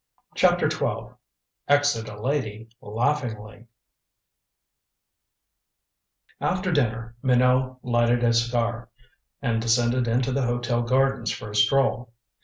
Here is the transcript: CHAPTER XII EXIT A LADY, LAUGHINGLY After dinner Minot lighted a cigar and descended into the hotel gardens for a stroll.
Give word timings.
CHAPTER 0.33 0.67
XII 0.67 1.09
EXIT 1.67 2.09
A 2.09 2.19
LADY, 2.19 2.69
LAUGHINGLY 2.81 3.67
After 6.39 6.71
dinner 6.71 7.15
Minot 7.21 7.77
lighted 7.85 8.23
a 8.23 8.33
cigar 8.33 8.89
and 9.43 9.61
descended 9.61 10.07
into 10.07 10.31
the 10.31 10.41
hotel 10.47 10.81
gardens 10.81 11.29
for 11.31 11.51
a 11.51 11.55
stroll. 11.55 12.13